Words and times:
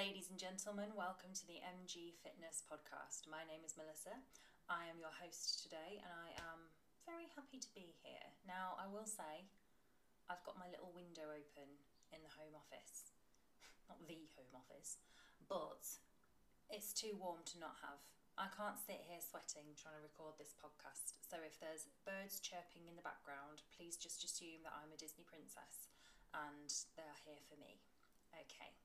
Ladies 0.00 0.32
and 0.32 0.40
gentlemen, 0.40 0.96
welcome 0.96 1.36
to 1.36 1.44
the 1.44 1.60
MG 1.60 2.16
Fitness 2.24 2.64
Podcast. 2.64 3.28
My 3.28 3.44
name 3.44 3.60
is 3.60 3.76
Melissa. 3.76 4.16
I 4.64 4.88
am 4.88 4.96
your 4.96 5.12
host 5.12 5.60
today 5.60 6.00
and 6.00 6.08
I 6.08 6.32
am 6.40 6.72
very 7.04 7.28
happy 7.36 7.60
to 7.60 7.68
be 7.76 7.92
here. 8.00 8.24
Now, 8.48 8.80
I 8.80 8.88
will 8.88 9.04
say, 9.04 9.44
I've 10.32 10.40
got 10.48 10.56
my 10.56 10.72
little 10.72 10.88
window 10.96 11.28
open 11.28 11.68
in 12.16 12.24
the 12.24 12.32
home 12.32 12.56
office. 12.56 13.12
Not 13.92 14.00
the 14.08 14.24
home 14.40 14.56
office, 14.56 15.04
but 15.52 15.84
it's 16.72 16.96
too 16.96 17.12
warm 17.20 17.44
to 17.52 17.60
not 17.60 17.76
have. 17.84 18.00
I 18.40 18.48
can't 18.56 18.80
sit 18.80 19.04
here 19.04 19.20
sweating 19.20 19.76
trying 19.76 20.00
to 20.00 20.08
record 20.08 20.40
this 20.40 20.56
podcast. 20.56 21.12
So 21.28 21.44
if 21.44 21.60
there's 21.60 21.92
birds 22.08 22.40
chirping 22.40 22.88
in 22.88 22.96
the 22.96 23.04
background, 23.04 23.68
please 23.76 24.00
just 24.00 24.24
assume 24.24 24.64
that 24.64 24.72
I'm 24.80 24.96
a 24.96 24.96
Disney 24.96 25.28
princess 25.28 25.92
and 26.32 26.72
they're 26.96 27.20
here 27.28 27.44
for 27.52 27.60
me. 27.60 27.84
Okay. 28.32 28.80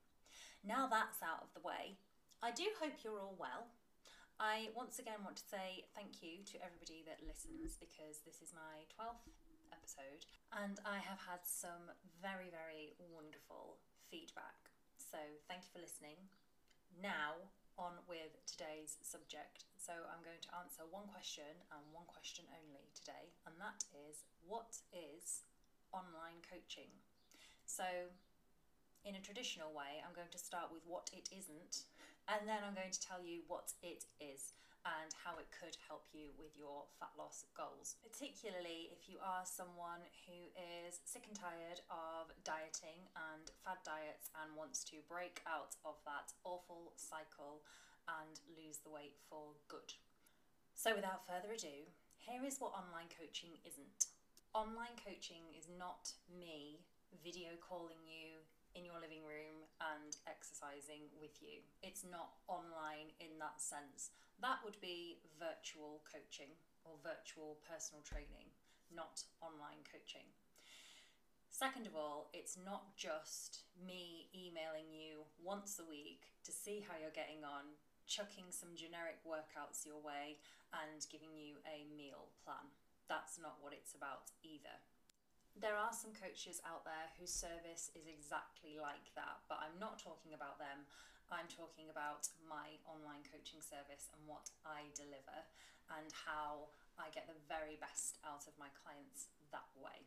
Now 0.66 0.90
that's 0.90 1.22
out 1.22 1.46
of 1.46 1.54
the 1.54 1.62
way, 1.62 1.94
I 2.42 2.50
do 2.50 2.66
hope 2.82 3.06
you're 3.06 3.22
all 3.22 3.38
well. 3.38 3.70
I 4.42 4.74
once 4.74 4.98
again 4.98 5.22
want 5.22 5.38
to 5.38 5.46
say 5.46 5.86
thank 5.94 6.20
you 6.20 6.42
to 6.52 6.60
everybody 6.60 7.06
that 7.06 7.24
listens 7.24 7.78
because 7.78 8.20
this 8.26 8.42
is 8.42 8.52
my 8.52 8.84
12th 8.98 9.30
episode 9.70 10.26
and 10.52 10.76
I 10.82 10.98
have 11.00 11.22
had 11.22 11.46
some 11.46 11.94
very, 12.20 12.50
very 12.50 12.98
wonderful 12.98 13.78
feedback. 14.10 14.74
So 14.98 15.16
thank 15.48 15.64
you 15.64 15.72
for 15.72 15.80
listening. 15.80 16.18
Now, 16.98 17.46
on 17.78 18.00
with 18.08 18.32
today's 18.48 18.96
subject. 19.04 19.68
So 19.76 19.92
I'm 20.08 20.24
going 20.24 20.40
to 20.48 20.52
answer 20.56 20.82
one 20.88 21.06
question 21.12 21.46
and 21.70 21.82
one 21.92 22.08
question 22.08 22.48
only 22.50 22.88
today, 22.96 23.36
and 23.44 23.54
that 23.60 23.84
is 23.92 24.24
what 24.42 24.80
is 24.90 25.44
online 25.92 26.40
coaching? 26.42 26.90
So 27.68 28.10
in 29.06 29.14
a 29.14 29.22
traditional 29.22 29.70
way, 29.70 30.02
I'm 30.02 30.12
going 30.18 30.34
to 30.34 30.42
start 30.42 30.74
with 30.74 30.82
what 30.82 31.06
it 31.14 31.30
isn't, 31.30 31.86
and 32.26 32.42
then 32.42 32.66
I'm 32.66 32.74
going 32.74 32.90
to 32.90 32.98
tell 32.98 33.22
you 33.22 33.46
what 33.46 33.70
it 33.78 34.02
is 34.18 34.50
and 34.82 35.14
how 35.14 35.38
it 35.38 35.46
could 35.54 35.78
help 35.86 36.10
you 36.10 36.34
with 36.34 36.50
your 36.58 36.90
fat 36.98 37.14
loss 37.14 37.46
goals. 37.54 37.94
Particularly 38.02 38.90
if 38.90 39.06
you 39.06 39.22
are 39.22 39.46
someone 39.46 40.02
who 40.26 40.50
is 40.58 40.98
sick 41.06 41.30
and 41.30 41.38
tired 41.38 41.82
of 41.86 42.34
dieting 42.42 43.06
and 43.30 43.50
fad 43.62 43.78
diets 43.86 44.30
and 44.42 44.58
wants 44.58 44.82
to 44.90 44.98
break 45.06 45.42
out 45.46 45.78
of 45.86 45.98
that 46.02 46.34
awful 46.42 46.90
cycle 46.98 47.62
and 48.10 48.42
lose 48.58 48.82
the 48.82 48.90
weight 48.90 49.18
for 49.30 49.54
good. 49.70 49.94
So, 50.74 50.94
without 50.94 51.26
further 51.26 51.54
ado, 51.54 51.86
here 52.18 52.42
is 52.46 52.58
what 52.58 52.74
online 52.74 53.10
coaching 53.10 53.58
isn't. 53.66 54.10
Online 54.54 54.98
coaching 54.98 55.46
is 55.54 55.66
not 55.66 56.14
me 56.30 56.82
video 57.22 57.58
calling 57.58 57.98
you 58.06 58.45
in 58.76 58.84
your 58.84 59.00
living 59.00 59.24
room 59.24 59.64
and 59.80 60.20
exercising 60.28 61.08
with 61.16 61.40
you. 61.40 61.64
It's 61.80 62.04
not 62.04 62.36
online 62.44 63.16
in 63.24 63.40
that 63.40 63.64
sense. 63.64 64.12
That 64.44 64.60
would 64.60 64.76
be 64.84 65.24
virtual 65.40 66.04
coaching 66.04 66.52
or 66.84 67.00
virtual 67.00 67.56
personal 67.64 68.04
training, 68.04 68.52
not 68.92 69.24
online 69.40 69.80
coaching. 69.88 70.28
Second 71.48 71.88
of 71.88 71.96
all, 71.96 72.28
it's 72.36 72.60
not 72.60 72.92
just 73.00 73.64
me 73.80 74.28
emailing 74.36 74.92
you 74.92 75.24
once 75.40 75.80
a 75.80 75.88
week 75.88 76.36
to 76.44 76.52
see 76.52 76.84
how 76.84 77.00
you're 77.00 77.16
getting 77.16 77.48
on, 77.48 77.80
chucking 78.04 78.52
some 78.52 78.76
generic 78.76 79.24
workouts 79.24 79.88
your 79.88 79.98
way, 80.04 80.36
and 80.76 81.00
giving 81.08 81.32
you 81.32 81.56
a 81.64 81.88
meal 81.96 82.28
plan. 82.44 82.68
That's 83.08 83.40
not 83.40 83.56
what 83.64 83.72
it's 83.72 83.96
about 83.96 84.28
either. 84.44 84.76
There 85.56 85.72
are 85.72 85.88
some 85.88 86.12
coaches 86.12 86.60
out 86.68 86.84
there 86.84 87.08
whose 87.16 87.32
service 87.32 87.88
is 87.96 88.04
exactly 88.04 88.76
like 88.76 89.08
that, 89.16 89.40
but 89.48 89.56
I'm 89.56 89.80
not 89.80 89.96
talking 89.96 90.36
about 90.36 90.60
them. 90.60 90.84
I'm 91.32 91.48
talking 91.48 91.88
about 91.88 92.28
my 92.44 92.76
online 92.84 93.24
coaching 93.24 93.64
service 93.64 94.12
and 94.12 94.20
what 94.28 94.52
I 94.68 94.92
deliver 94.92 95.48
and 95.96 96.12
how 96.12 96.68
I 97.00 97.08
get 97.08 97.24
the 97.24 97.40
very 97.48 97.80
best 97.80 98.20
out 98.20 98.44
of 98.44 98.52
my 98.60 98.68
clients 98.84 99.32
that 99.48 99.64
way. 99.80 100.04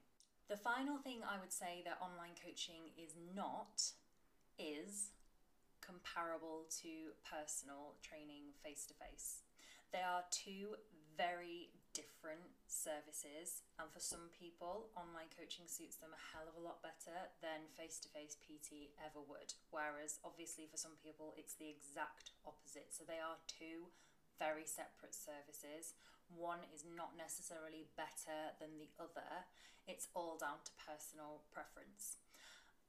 The 0.54 0.62
final 0.62 1.02
thing 1.02 1.26
I 1.26 1.42
would 1.42 1.54
say 1.54 1.82
that 1.82 1.98
online 1.98 2.38
coaching 2.38 2.94
is 2.94 3.18
not 3.34 3.98
is 4.62 5.18
comparable 5.82 6.70
to 6.86 7.18
personal 7.26 7.98
training 8.06 8.54
face 8.62 8.86
to 8.86 8.96
face. 9.02 9.42
They 9.90 10.06
are 10.06 10.30
two 10.30 10.78
very 11.18 11.74
different 12.00 12.48
services, 12.64 13.68
and 13.76 13.92
for 13.92 14.00
some 14.00 14.32
people, 14.32 14.88
online 14.96 15.28
coaching 15.36 15.68
suits 15.68 16.00
them 16.00 16.16
a 16.16 16.26
hell 16.32 16.48
of 16.48 16.56
a 16.56 16.64
lot 16.64 16.80
better 16.80 17.28
than 17.44 17.68
face 17.76 18.00
to 18.00 18.08
face 18.16 18.40
PT 18.40 18.96
ever 19.04 19.20
would. 19.20 19.52
Whereas, 19.76 20.24
obviously, 20.24 20.64
for 20.72 20.80
some 20.80 20.96
people, 21.04 21.36
it's 21.36 21.60
the 21.60 21.68
exact 21.68 22.32
opposite. 22.48 22.96
So, 22.96 23.04
they 23.04 23.20
are 23.20 23.36
two 23.52 23.92
very 24.40 24.64
separate 24.64 25.12
services. 25.12 26.00
One 26.32 26.64
is 26.72 26.88
not 26.88 27.20
necessarily 27.20 27.92
better 28.00 28.56
than 28.64 28.80
the 28.80 28.96
other, 28.96 29.44
it's 29.84 30.08
all 30.16 30.40
down 30.40 30.64
to 30.64 30.72
personal 30.80 31.44
preference. 31.52 32.22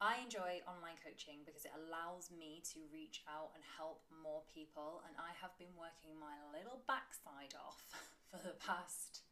I 0.01 0.23
enjoy 0.25 0.65
online 0.65 0.97
coaching 1.03 1.45
because 1.45 1.69
it 1.69 1.77
allows 1.77 2.33
me 2.33 2.65
to 2.73 2.81
reach 2.89 3.21
out 3.29 3.53
and 3.53 3.61
help 3.77 4.01
more 4.09 4.41
people, 4.49 5.05
and 5.05 5.13
I 5.21 5.37
have 5.45 5.53
been 5.61 5.73
working 5.77 6.17
my 6.17 6.41
little 6.57 6.81
backside 6.89 7.53
off 7.59 7.85
for 8.31 8.39
the 8.39 8.55
past, 8.63 9.27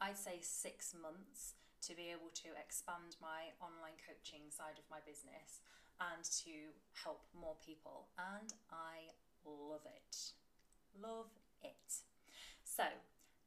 I'd 0.00 0.20
say, 0.20 0.38
six 0.44 0.92
months 0.92 1.56
to 1.88 1.96
be 1.96 2.12
able 2.12 2.32
to 2.44 2.52
expand 2.60 3.16
my 3.20 3.56
online 3.60 3.96
coaching 4.04 4.52
side 4.52 4.76
of 4.76 4.84
my 4.92 5.00
business 5.04 5.64
and 6.00 6.24
to 6.44 6.72
help 6.92 7.24
more 7.32 7.56
people, 7.64 8.12
and 8.20 8.52
I 8.68 9.16
love 9.44 9.88
it. 9.88 10.36
Love 11.00 11.32
it. 11.62 12.04
So, 12.64 12.84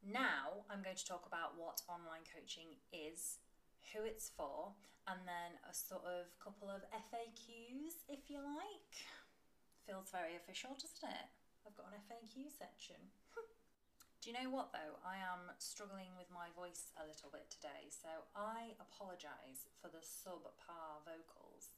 now 0.01 0.66
I'm 0.69 0.81
going 0.81 0.96
to 0.96 1.06
talk 1.06 1.25
about 1.25 1.57
what 1.57 1.81
online 1.90 2.25
coaching 2.25 2.78
is 2.94 3.41
who 3.94 4.06
it's 4.06 4.31
for, 4.34 4.73
and 5.07 5.23
then 5.23 5.56
a 5.63 5.73
sort 5.73 6.03
of 6.03 6.31
couple 6.40 6.67
of 6.67 6.84
FAQs, 6.91 8.03
if 8.07 8.28
you 8.28 8.40
like. 8.44 8.94
Feels 9.88 10.12
very 10.12 10.35
official, 10.35 10.75
doesn't 10.75 11.07
it? 11.07 11.28
I've 11.63 11.75
got 11.75 11.91
an 11.91 12.00
FAQ 12.07 12.51
section. 12.51 13.00
Do 14.27 14.35
you 14.35 14.43
know 14.43 14.51
what 14.51 14.75
though? 14.75 14.99
I 15.07 15.23
am 15.23 15.55
struggling 15.55 16.11
with 16.19 16.27
my 16.27 16.51
voice 16.51 16.91
a 16.99 17.07
little 17.07 17.31
bit 17.31 17.47
today, 17.47 17.88
so 17.88 18.11
I 18.35 18.75
apologise 18.75 19.71
for 19.79 19.88
the 19.88 20.03
subpar 20.03 20.99
vocals. 21.07 21.71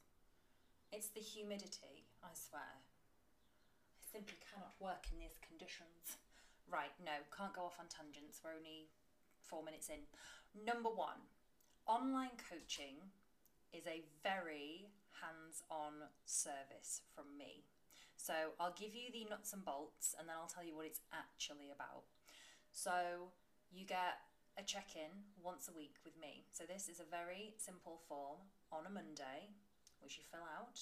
It's 0.89 1.13
the 1.13 1.21
humidity, 1.21 2.09
I 2.25 2.33
swear. 2.33 2.73
I 2.73 4.01
simply 4.01 4.41
cannot 4.41 4.73
work 4.81 5.05
in 5.13 5.21
these 5.21 5.38
conditions. 5.45 6.17
Right, 6.65 6.89
no, 6.97 7.21
can't 7.29 7.53
go 7.53 7.69
off 7.69 7.77
on 7.77 7.85
tangents. 7.85 8.41
We're 8.41 8.57
only 8.57 8.89
four 9.45 9.61
minutes 9.61 9.93
in. 9.93 10.09
Number 10.57 10.89
one, 10.89 11.21
online 11.85 12.33
coaching 12.49 13.13
is 13.77 13.85
a 13.85 14.01
very 14.25 14.89
hands 15.21 15.61
on 15.69 16.09
service 16.25 17.05
from 17.13 17.29
me. 17.38 17.69
So 18.17 18.57
I'll 18.57 18.73
give 18.73 18.97
you 18.97 19.13
the 19.13 19.29
nuts 19.29 19.53
and 19.53 19.61
bolts 19.61 20.17
and 20.17 20.25
then 20.25 20.33
I'll 20.33 20.49
tell 20.49 20.65
you 20.65 20.73
what 20.73 20.89
it's 20.89 21.05
actually 21.13 21.69
about. 21.69 22.09
So 22.72 23.34
you 23.72 23.85
get 23.85 24.24
a 24.57 24.63
check 24.63 24.96
in 24.96 25.12
once 25.40 25.72
a 25.72 25.75
week 25.75 25.96
with 26.03 26.19
me. 26.19 26.44
So 26.52 26.68
this 26.68 26.91
is 26.91 27.00
a 27.00 27.07
very 27.07 27.56
simple 27.56 28.02
form 28.07 28.44
on 28.75 28.84
a 28.84 28.91
Monday, 28.91 29.56
which 30.03 30.19
you 30.19 30.25
fill 30.28 30.44
out, 30.44 30.80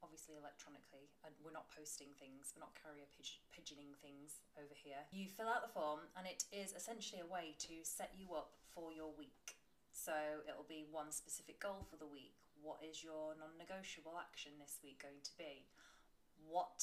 obviously 0.00 0.40
electronically. 0.40 1.12
And 1.26 1.36
we're 1.44 1.54
not 1.54 1.68
posting 1.68 2.14
things, 2.16 2.56
we're 2.56 2.64
not 2.64 2.78
carrier 2.78 3.08
pigeoning 3.52 3.92
things 4.00 4.40
over 4.56 4.72
here. 4.72 5.04
You 5.12 5.28
fill 5.28 5.50
out 5.50 5.60
the 5.60 5.72
form, 5.72 6.08
and 6.16 6.24
it 6.24 6.48
is 6.54 6.72
essentially 6.72 7.20
a 7.20 7.28
way 7.28 7.52
to 7.68 7.84
set 7.84 8.16
you 8.16 8.32
up 8.32 8.56
for 8.72 8.94
your 8.94 9.12
week. 9.12 9.58
So 9.92 10.46
it'll 10.46 10.68
be 10.68 10.86
one 10.88 11.10
specific 11.10 11.58
goal 11.60 11.84
for 11.90 11.98
the 11.98 12.08
week. 12.08 12.38
What 12.62 12.80
is 12.80 13.02
your 13.02 13.34
non 13.36 13.58
negotiable 13.58 14.16
action 14.16 14.56
this 14.62 14.78
week 14.80 15.02
going 15.02 15.20
to 15.26 15.34
be? 15.36 15.66
What 16.46 16.80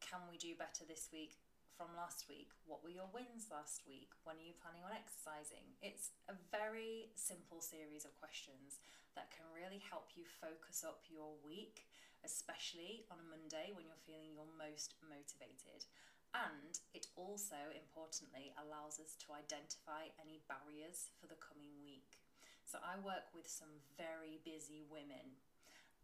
can 0.00 0.24
we 0.30 0.38
do 0.38 0.54
better 0.54 0.86
this 0.86 1.10
week 1.12 1.36
from 1.78 1.94
last 1.94 2.26
week? 2.26 2.50
What 2.66 2.82
were 2.82 2.90
your 2.90 3.06
wins 3.14 3.54
last 3.54 3.86
week? 3.86 4.10
When 4.26 4.34
are 4.34 4.48
you 4.50 4.58
planning 4.58 4.82
on 4.82 4.90
exercising? 4.90 5.62
It's 5.78 6.10
a 6.26 6.34
very 6.50 7.14
simple 7.14 7.62
series 7.62 8.02
of 8.02 8.18
questions 8.18 8.82
that 9.14 9.30
can 9.30 9.46
really 9.54 9.78
help 9.78 10.10
you 10.18 10.26
focus 10.26 10.82
up 10.82 11.06
your 11.06 11.38
week, 11.46 11.86
especially 12.26 13.06
on 13.14 13.22
a 13.22 13.30
Monday 13.30 13.70
when 13.70 13.86
you're 13.86 14.06
feeling 14.10 14.34
your 14.34 14.50
most 14.58 14.98
motivated. 15.06 15.86
And 16.34 16.82
it 16.98 17.14
also, 17.14 17.70
importantly, 17.70 18.50
allows 18.58 18.98
us 18.98 19.14
to 19.22 19.38
identify 19.38 20.10
any 20.18 20.42
barriers 20.50 21.14
for 21.22 21.30
the 21.30 21.38
coming 21.38 21.78
week. 21.78 22.18
So 22.66 22.82
I 22.82 22.98
work 22.98 23.30
with 23.30 23.46
some 23.46 23.86
very 23.94 24.42
busy 24.42 24.82
women, 24.82 25.38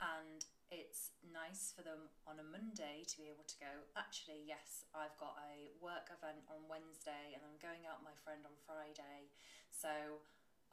and 0.03 0.47
it's 0.73 1.15
nice 1.31 1.71
for 1.71 1.87
them 1.87 2.11
on 2.27 2.43
a 2.43 2.47
Monday 2.47 3.07
to 3.07 3.15
be 3.21 3.31
able 3.31 3.47
to 3.47 3.59
go, 3.63 3.73
actually, 3.95 4.43
yes, 4.43 4.89
I've 4.91 5.15
got 5.21 5.39
a 5.39 5.71
work 5.79 6.11
event 6.11 6.43
on 6.51 6.67
Wednesday 6.67 7.37
and 7.37 7.45
I'm 7.47 7.59
going 7.63 7.87
out 7.87 8.03
with 8.03 8.11
my 8.11 8.19
friend 8.27 8.43
on 8.43 8.55
Friday. 8.67 9.31
So 9.71 10.19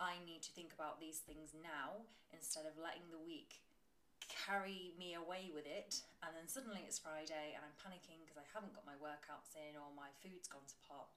I 0.02 0.18
need 0.26 0.42
to 0.48 0.52
think 0.58 0.74
about 0.74 0.98
these 0.98 1.22
things 1.22 1.54
now 1.54 2.08
instead 2.34 2.66
of 2.66 2.80
letting 2.82 3.06
the 3.14 3.22
week 3.22 3.62
carry 4.32 4.96
me 4.96 5.14
away 5.14 5.52
with 5.52 5.68
it, 5.68 6.00
and 6.24 6.32
then 6.32 6.48
suddenly 6.48 6.88
it's 6.88 6.98
Friday 6.98 7.52
and 7.52 7.62
I'm 7.68 7.76
panicking 7.76 8.24
because 8.24 8.40
I 8.40 8.48
haven't 8.56 8.72
got 8.72 8.88
my 8.88 8.96
workouts 8.96 9.54
in 9.60 9.76
or 9.76 9.92
my 9.92 10.08
food's 10.24 10.48
gone 10.48 10.64
to 10.72 10.78
pot. 10.88 11.12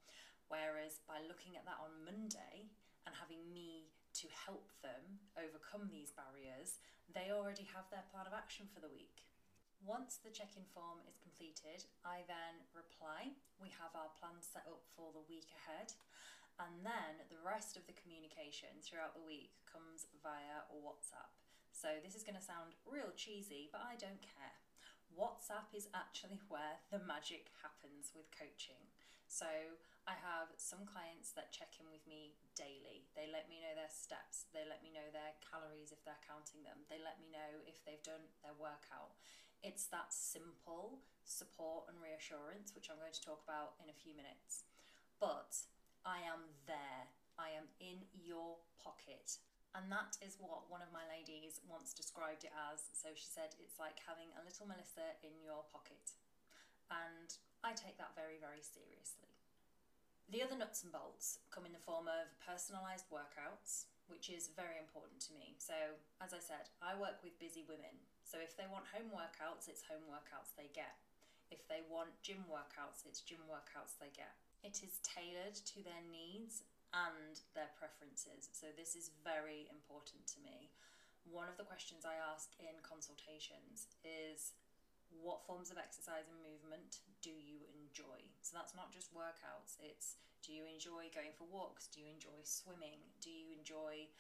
Whereas 0.51 1.01
by 1.06 1.23
looking 1.25 1.55
at 1.55 1.65
that 1.65 1.79
on 1.79 1.95
Monday 2.03 2.69
and 3.06 3.15
having 3.15 3.41
me 3.55 3.87
to 4.19 4.27
help 4.35 4.71
them 4.83 5.23
overcome 5.39 5.89
these 5.89 6.11
barriers, 6.11 6.83
they 7.12 7.29
already 7.29 7.69
have 7.75 7.91
their 7.93 8.06
plan 8.09 8.25
of 8.25 8.33
action 8.33 8.71
for 8.73 8.81
the 8.81 8.93
week. 8.93 9.29
Once 9.85 10.17
the 10.17 10.33
check 10.33 10.56
in 10.56 10.65
form 10.73 11.05
is 11.05 11.21
completed, 11.21 11.85
I 12.01 12.25
then 12.25 12.65
reply. 12.73 13.37
We 13.61 13.69
have 13.77 13.93
our 13.93 14.09
plan 14.17 14.41
set 14.41 14.65
up 14.65 14.81
for 14.97 15.12
the 15.12 15.27
week 15.29 15.53
ahead, 15.53 15.93
and 16.56 16.81
then 16.81 17.29
the 17.29 17.43
rest 17.45 17.77
of 17.77 17.85
the 17.85 17.99
communication 18.01 18.81
throughout 18.81 19.12
the 19.12 19.29
week 19.29 19.61
comes 19.69 20.09
via 20.25 20.65
WhatsApp. 20.73 21.29
So 21.77 22.01
this 22.01 22.17
is 22.17 22.25
going 22.25 22.41
to 22.41 22.45
sound 22.45 22.81
real 22.89 23.12
cheesy, 23.12 23.69
but 23.69 23.85
I 23.85 24.01
don't 24.01 24.25
care. 24.25 24.64
WhatsApp 25.15 25.71
is 25.71 25.87
actually 25.95 26.43
where 26.51 26.83
the 26.91 26.99
magic 26.99 27.55
happens 27.63 28.11
with 28.15 28.27
coaching. 28.35 28.83
So 29.31 29.49
I 30.05 30.15
have 30.21 30.53
some 30.61 30.85
clients 30.85 31.33
that 31.39 31.55
check 31.55 31.81
in 31.81 31.89
with 31.89 32.05
me 32.05 32.37
daily. 32.55 33.09
They 33.17 33.31
let 33.31 33.49
me 33.49 33.63
know 33.63 33.73
their 33.73 33.91
steps, 33.91 34.51
they 34.53 34.67
let 34.67 34.85
me 34.85 34.93
know 34.93 35.07
their 35.11 35.39
calories 35.41 35.95
if 35.95 36.03
they're 36.05 36.21
counting 36.23 36.63
them, 36.67 36.85
they 36.93 37.01
let 37.01 37.17
me 37.23 37.31
know 37.33 37.63
if 37.65 37.81
they've 37.83 38.03
done 38.05 38.27
their 38.45 38.55
workout. 38.59 39.17
It's 39.65 39.89
that 39.95 40.13
simple 40.13 41.01
support 41.25 41.89
and 41.89 41.97
reassurance, 41.97 42.77
which 42.77 42.93
I'm 42.93 43.01
going 43.01 43.17
to 43.17 43.25
talk 43.25 43.41
about 43.41 43.81
in 43.81 43.89
a 43.89 43.97
few 43.97 44.13
minutes. 44.13 44.69
But 45.17 45.57
I 46.05 46.21
am 46.21 46.53
there, 46.69 47.09
I 47.41 47.57
am 47.57 47.73
in 47.81 48.05
your 48.13 48.61
pocket. 48.77 49.41
And 49.75 49.91
that 49.91 50.15
is 50.23 50.38
what 50.38 50.71
one 50.71 50.87
of 50.87 50.94
my 50.94 51.03
ladies 51.11 51.59
once 51.67 51.91
described 51.91 52.47
it 52.47 52.55
as. 52.55 52.94
So 52.94 53.11
she 53.19 53.26
said 53.26 53.59
it's 53.59 53.82
like 53.82 53.99
having 54.06 54.31
a 54.38 54.47
little 54.47 54.71
Melissa 54.71 55.19
in 55.26 55.35
your 55.43 55.67
pocket. 55.75 56.15
And 56.94 57.35
I 57.67 57.75
take 57.75 57.99
that 57.99 58.15
very, 58.15 58.38
very 58.38 58.62
seriously. 58.62 59.35
The 60.31 60.41
other 60.41 60.56
nuts 60.56 60.87
and 60.87 60.94
bolts 60.94 61.43
come 61.50 61.67
in 61.67 61.75
the 61.75 61.82
form 61.82 62.06
of 62.09 62.32
personalised 62.41 63.11
workouts, 63.11 63.91
which 64.09 64.31
is 64.31 64.55
very 64.56 64.79
important 64.81 65.21
to 65.29 65.37
me. 65.37 65.59
So, 65.61 65.77
as 66.23 66.32
I 66.32 66.41
said, 66.41 66.73
I 66.81 66.97
work 66.97 67.20
with 67.20 67.37
busy 67.43 67.67
women. 67.67 67.93
So, 68.25 68.41
if 68.41 68.56
they 68.56 68.65
want 68.70 68.88
home 68.88 69.12
workouts, 69.12 69.69
it's 69.69 69.85
home 69.85 70.06
workouts 70.09 70.56
they 70.56 70.73
get. 70.73 70.97
If 71.53 71.69
they 71.69 71.85
want 71.93 72.17
gym 72.25 72.41
workouts, 72.49 73.05
it's 73.05 73.20
gym 73.20 73.44
workouts 73.50 74.00
they 74.00 74.09
get. 74.17 74.32
It 74.65 74.81
is 74.81 74.97
tailored 75.05 75.55
to 75.55 75.79
their 75.85 76.00
needs 76.09 76.65
and 76.94 77.43
their 77.58 77.75
preferences. 77.75 78.49
So, 78.55 78.70
this 78.70 78.94
is 78.94 79.11
very 79.26 79.67
important 79.69 80.26
to 80.35 80.38
me. 80.41 80.70
One 81.26 81.49
of 81.49 81.56
the 81.58 81.67
questions 81.67 82.05
I 82.06 82.20
ask 82.20 82.52
in 82.61 82.76
consultations 82.85 83.88
is 84.05 84.55
what 85.23 85.46
forms 85.46 85.70
of 85.70 85.79
exercise 85.79 86.26
and 86.26 86.41
movement 86.43 87.05
do 87.23 87.32
you 87.32 87.62
enjoy? 87.70 88.26
So 88.43 88.56
that's 88.56 88.75
not 88.75 88.91
just 88.91 89.14
workouts, 89.14 89.79
it's 89.79 90.19
do 90.44 90.52
you 90.52 90.69
enjoy 90.69 91.08
going 91.17 91.32
for 91.32 91.49
walks? 91.49 91.88
Do 91.88 92.05
you 92.05 92.08
enjoy 92.12 92.44
swimming? 92.44 93.00
Do 93.25 93.32
you 93.32 93.49
enjoy 93.49 94.12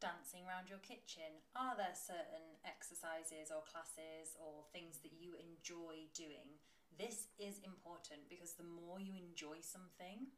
dancing 0.00 0.48
around 0.48 0.72
your 0.72 0.80
kitchen? 0.80 1.44
Are 1.52 1.76
there 1.76 1.92
certain 1.92 2.56
exercises 2.64 3.52
or 3.52 3.60
classes 3.68 4.32
or 4.40 4.64
things 4.72 5.04
that 5.04 5.12
you 5.12 5.36
enjoy 5.36 6.08
doing? 6.16 6.56
This 6.96 7.28
is 7.36 7.60
important 7.68 8.32
because 8.32 8.56
the 8.56 8.64
more 8.64 8.96
you 8.96 9.12
enjoy 9.12 9.60
something, 9.60 10.32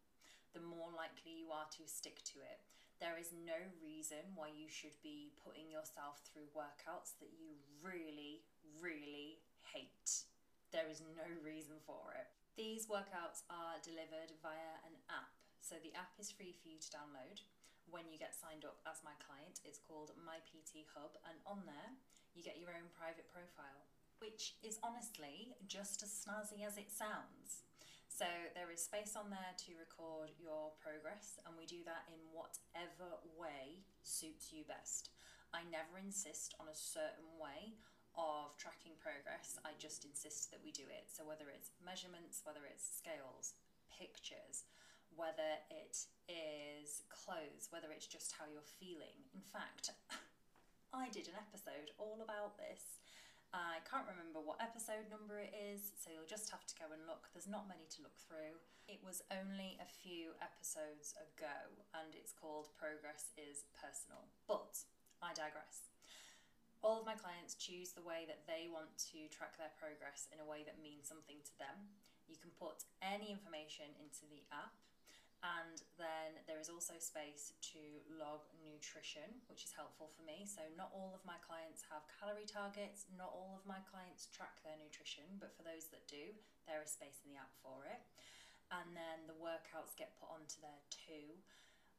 the 0.52 0.62
more 0.62 0.91
likely 0.94 1.35
you 1.35 1.50
are 1.55 1.69
to 1.79 1.85
stick 1.87 2.23
to 2.35 2.43
it. 2.43 2.61
There 3.00 3.17
is 3.17 3.32
no 3.32 3.56
reason 3.81 4.20
why 4.37 4.52
you 4.52 4.69
should 4.69 4.94
be 5.00 5.32
putting 5.41 5.73
yourself 5.73 6.20
through 6.26 6.52
workouts 6.52 7.17
that 7.23 7.32
you 7.32 7.56
really, 7.81 8.44
really 8.76 9.41
hate. 9.73 10.29
There 10.69 10.91
is 10.91 11.00
no 11.17 11.25
reason 11.41 11.81
for 11.88 12.12
it. 12.12 12.29
These 12.61 12.93
workouts 12.93 13.47
are 13.49 13.81
delivered 13.81 14.37
via 14.44 14.85
an 14.85 15.00
app. 15.08 15.32
So 15.64 15.81
the 15.81 15.97
app 15.97 16.12
is 16.20 16.29
free 16.29 16.52
for 16.52 16.69
you 16.69 16.76
to 16.76 16.93
download 16.93 17.41
when 17.88 18.06
you 18.12 18.20
get 18.20 18.37
signed 18.37 18.69
up 18.69 18.79
as 18.85 19.00
my 19.00 19.17
client. 19.23 19.64
It's 19.64 19.81
called 19.81 20.12
My 20.20 20.38
PT 20.47 20.85
Hub, 20.93 21.17
and 21.25 21.41
on 21.49 21.64
there 21.64 21.97
you 22.37 22.44
get 22.44 22.61
your 22.61 22.76
own 22.76 22.93
private 22.94 23.32
profile, 23.32 23.88
which 24.20 24.61
is 24.61 24.79
honestly 24.85 25.56
just 25.67 26.05
as 26.05 26.12
snazzy 26.12 26.62
as 26.62 26.76
it 26.76 26.93
sounds. 26.93 27.67
So 28.20 28.28
there 28.52 28.69
is 28.69 28.84
space 28.84 29.17
on 29.17 29.32
there 29.32 29.56
to 29.64 29.81
record 29.81 30.28
your 30.37 30.76
progress, 30.76 31.40
and 31.49 31.56
we 31.56 31.64
do 31.64 31.81
that 31.88 32.05
in 32.12 32.20
whatever 32.28 33.17
way 33.32 33.81
suits 34.05 34.52
you 34.52 34.69
best. 34.69 35.08
I 35.56 35.64
never 35.72 35.96
insist 35.96 36.52
on 36.61 36.69
a 36.69 36.76
certain 36.76 37.40
way 37.40 37.81
of 38.12 38.52
tracking 38.61 39.00
progress, 39.00 39.56
I 39.64 39.72
just 39.81 40.05
insist 40.05 40.52
that 40.52 40.61
we 40.61 40.69
do 40.69 40.84
it. 40.93 41.08
So, 41.08 41.25
whether 41.25 41.49
it's 41.49 41.72
measurements, 41.81 42.44
whether 42.44 42.69
it's 42.69 42.84
scales, 42.84 43.56
pictures, 43.88 44.69
whether 45.16 45.56
it 45.73 46.05
is 46.28 47.08
clothes, 47.08 47.73
whether 47.73 47.88
it's 47.88 48.05
just 48.05 48.37
how 48.37 48.44
you're 48.44 48.76
feeling. 48.76 49.16
In 49.32 49.40
fact, 49.49 49.96
I 50.93 51.08
did 51.08 51.25
an 51.25 51.40
episode 51.40 51.96
all 51.96 52.20
about 52.20 52.61
this. 52.61 53.00
I 53.50 53.82
can't 53.82 54.06
remember 54.06 54.38
what 54.38 54.62
episode 54.62 55.11
number 55.11 55.43
it 55.43 55.50
is, 55.50 55.91
so 55.99 56.14
you'll 56.14 56.31
just 56.31 56.55
have 56.55 56.62
to 56.70 56.79
go 56.79 56.94
and 56.94 57.02
look. 57.11 57.26
There's 57.35 57.50
not 57.50 57.67
many 57.67 57.91
to 57.99 58.06
look 58.06 58.14
through. 58.14 58.62
It 58.87 59.02
was 59.02 59.26
only 59.35 59.75
a 59.82 59.88
few 59.88 60.38
episodes 60.38 61.19
ago, 61.19 61.75
and 61.99 62.14
it's 62.14 62.31
called 62.31 62.70
Progress 62.79 63.35
is 63.35 63.67
Personal. 63.75 64.31
But 64.47 64.87
I 65.19 65.35
digress 65.35 65.91
all 66.81 67.00
of 67.00 67.08
my 67.08 67.17
clients 67.17 67.61
choose 67.61 67.93
the 67.93 68.05
way 68.05 68.25
that 68.25 68.49
they 68.49 68.64
want 68.69 68.88
to 69.12 69.29
track 69.29 69.61
their 69.61 69.73
progress 69.76 70.29
in 70.32 70.41
a 70.41 70.49
way 70.49 70.64
that 70.64 70.81
means 70.81 71.05
something 71.05 71.37
to 71.44 71.55
them. 71.61 71.93
You 72.25 72.41
can 72.41 72.52
put 72.56 72.88
any 73.05 73.29
information 73.29 73.93
into 74.00 74.25
the 74.32 74.41
app, 74.49 74.73
and 75.40 75.81
then 75.96 76.37
there 76.44 76.60
is 76.60 76.69
also 76.69 77.00
space 77.00 77.56
to 77.72 77.81
log 78.12 78.44
nutrition, 78.60 79.40
which 79.48 79.64
is 79.64 79.72
helpful 79.72 80.12
for 80.12 80.20
me. 80.28 80.44
So, 80.44 80.60
not 80.76 80.92
all 80.92 81.16
of 81.16 81.25
my 81.25 81.40
clients 81.40 81.81
have 81.88 82.04
calorie 82.20 82.44
targets, 82.44 83.08
not 83.16 83.32
all 83.32 83.56
of 83.56 83.64
my 83.64 83.81
clients 83.88 84.28
track 84.28 84.60
their 84.60 84.76
nutrition, 84.76 85.25
but 85.40 85.56
for 85.56 85.64
those 85.64 85.88
that 85.96 86.04
do, 86.04 86.37
there 86.69 86.84
is 86.84 86.92
space 86.92 87.25
in 87.25 87.32
the 87.32 87.40
app 87.40 87.56
for 87.64 87.88
it. 87.88 88.04
And 88.69 88.92
then 88.92 89.25
the 89.25 89.40
workouts 89.40 89.96
get 89.96 90.14
put 90.20 90.28
onto 90.28 90.60
there 90.60 90.84
too, 90.92 91.40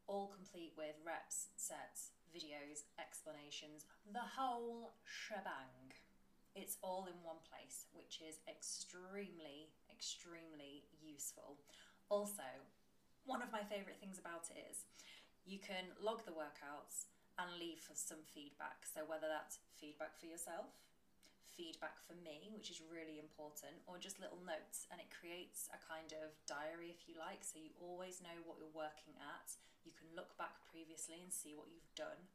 all 0.06 0.30
complete 0.30 0.78
with 0.78 1.02
reps, 1.02 1.50
sets, 1.58 2.14
videos, 2.30 2.86
explanations, 3.02 3.90
the 4.06 4.38
whole 4.38 4.94
shebang. 5.04 5.98
It's 6.54 6.78
all 6.86 7.10
in 7.10 7.18
one 7.26 7.42
place, 7.48 7.90
which 7.96 8.22
is 8.22 8.44
extremely, 8.46 9.74
extremely 9.90 10.86
useful. 11.02 11.58
Also, 12.12 12.48
one 13.32 13.40
of 13.40 13.48
my 13.56 13.64
favourite 13.64 13.96
things 14.04 14.20
about 14.20 14.52
it 14.52 14.60
is 14.68 14.84
you 15.48 15.56
can 15.56 15.96
log 16.04 16.28
the 16.28 16.36
workouts 16.36 17.08
and 17.40 17.48
leave 17.56 17.80
some 17.96 18.20
feedback. 18.36 18.84
So, 18.84 19.08
whether 19.08 19.32
that's 19.32 19.64
feedback 19.80 20.20
for 20.20 20.28
yourself, 20.28 20.68
feedback 21.48 21.96
for 22.04 22.20
me, 22.20 22.52
which 22.52 22.68
is 22.68 22.84
really 22.84 23.24
important, 23.24 23.80
or 23.88 23.96
just 23.96 24.20
little 24.20 24.44
notes. 24.44 24.84
And 24.92 25.00
it 25.00 25.08
creates 25.08 25.72
a 25.72 25.80
kind 25.80 26.12
of 26.20 26.36
diary, 26.44 26.92
if 26.92 27.08
you 27.08 27.16
like, 27.16 27.48
so 27.48 27.56
you 27.56 27.72
always 27.80 28.20
know 28.20 28.36
what 28.44 28.60
you're 28.60 28.76
working 28.76 29.16
at. 29.24 29.56
You 29.88 29.96
can 29.96 30.12
look 30.12 30.36
back 30.36 30.60
previously 30.68 31.24
and 31.24 31.32
see 31.32 31.56
what 31.56 31.72
you've 31.72 31.96
done. 31.96 32.28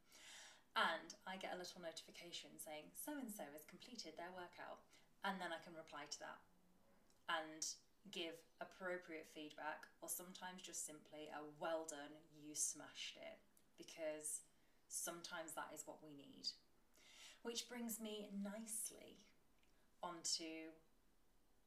And 0.73 1.13
I 1.29 1.37
get 1.37 1.53
a 1.53 1.61
little 1.61 1.81
notification 1.81 2.57
saying 2.57 2.89
so 2.93 3.13
and 3.17 3.29
so 3.29 3.45
has 3.53 3.65
completed 3.69 4.17
their 4.17 4.33
workout. 4.33 4.81
And 5.21 5.37
then 5.37 5.53
I 5.53 5.61
can 5.61 5.77
reply 5.77 6.09
to 6.09 6.19
that 6.25 6.41
and 7.27 7.63
give 8.11 8.35
appropriate 8.61 9.27
feedback, 9.33 9.85
or 10.01 10.09
sometimes 10.09 10.63
just 10.63 10.85
simply 10.85 11.29
a 11.33 11.41
well 11.59 11.85
done, 11.89 12.13
you 12.35 12.55
smashed 12.55 13.17
it. 13.17 13.37
Because 13.77 14.41
sometimes 14.87 15.53
that 15.53 15.69
is 15.73 15.83
what 15.85 16.01
we 16.01 16.09
need. 16.15 16.49
Which 17.43 17.69
brings 17.69 17.99
me 17.99 18.29
nicely 18.33 19.21
onto 20.01 20.73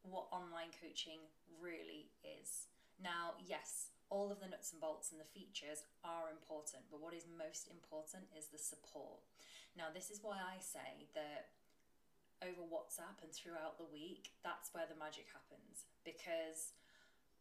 what 0.03 0.33
online 0.33 0.73
coaching 0.81 1.21
really 1.61 2.11
is. 2.25 2.67
Now, 2.99 3.39
yes, 3.41 3.93
all 4.11 4.33
of 4.33 4.41
the 4.41 4.49
nuts 4.51 4.73
and 4.73 4.81
bolts 4.81 5.13
and 5.13 5.21
the 5.21 5.33
features 5.33 5.87
are 6.03 6.33
important, 6.33 6.89
but 6.91 7.01
what 7.01 7.15
is 7.15 7.25
most 7.31 7.71
important 7.71 8.27
is 8.35 8.51
the 8.51 8.59
support. 8.59 9.23
Now, 9.79 9.93
this 9.93 10.11
is 10.11 10.19
why 10.21 10.43
I 10.43 10.59
say 10.59 11.07
that 11.15 11.55
over 12.43 12.67
WhatsApp 12.67 13.23
and 13.23 13.31
throughout 13.31 13.79
the 13.79 13.87
week, 13.87 14.35
that's 14.43 14.73
where 14.75 14.89
the 14.89 14.99
magic 14.99 15.29
happens 15.31 15.90
because 16.05 16.73